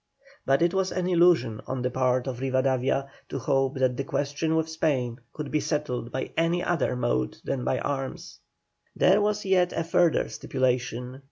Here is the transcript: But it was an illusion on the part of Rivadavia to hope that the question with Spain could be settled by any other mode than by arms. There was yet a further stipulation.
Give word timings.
But 0.47 0.63
it 0.63 0.73
was 0.73 0.91
an 0.91 1.05
illusion 1.05 1.61
on 1.67 1.83
the 1.83 1.91
part 1.91 2.25
of 2.25 2.39
Rivadavia 2.39 3.07
to 3.29 3.37
hope 3.37 3.75
that 3.77 3.97
the 3.97 4.03
question 4.03 4.55
with 4.55 4.67
Spain 4.67 5.19
could 5.31 5.51
be 5.51 5.59
settled 5.59 6.11
by 6.11 6.31
any 6.35 6.63
other 6.63 6.95
mode 6.95 7.37
than 7.43 7.63
by 7.63 7.77
arms. 7.77 8.39
There 8.95 9.21
was 9.21 9.45
yet 9.45 9.73
a 9.73 9.83
further 9.83 10.27
stipulation. 10.27 11.19